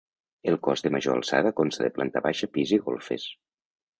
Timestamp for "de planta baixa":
1.87-2.51